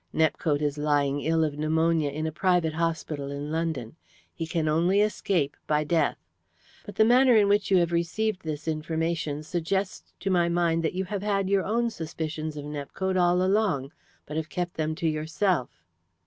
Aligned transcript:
Nepcote 0.15 0.63
is 0.63 0.79
lying 0.79 1.21
ill 1.21 1.43
of 1.43 1.59
pneumonia 1.59 2.09
in 2.09 2.25
a 2.25 2.31
private 2.31 2.73
hospital 2.73 3.29
in 3.29 3.51
London. 3.51 3.97
He 4.33 4.47
can 4.47 4.67
only 4.67 4.99
escape 4.99 5.55
by 5.67 5.83
death. 5.83 6.17
But 6.87 6.95
the 6.95 7.05
manner 7.05 7.35
in 7.35 7.47
which 7.47 7.69
you 7.69 7.77
have 7.77 7.91
received 7.91 8.41
this 8.41 8.67
information 8.67 9.43
suggests 9.43 10.11
to 10.21 10.31
my 10.31 10.49
mind 10.49 10.83
that 10.83 10.93
you 10.95 11.05
have 11.05 11.21
had 11.21 11.51
your 11.51 11.63
own 11.65 11.91
suspicions 11.91 12.57
of 12.57 12.65
Nepcote 12.65 13.15
all 13.15 13.43
along, 13.43 13.91
but 14.25 14.37
have 14.37 14.49
kept 14.49 14.73
them 14.73 14.95
to 14.95 15.07
yourself." 15.07 15.83